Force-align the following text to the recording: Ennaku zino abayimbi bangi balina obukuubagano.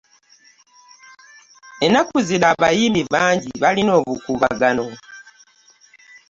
Ennaku 1.85 2.17
zino 2.27 2.45
abayimbi 2.53 3.01
bangi 3.13 3.49
balina 3.63 3.91
obukuubagano. 3.99 4.85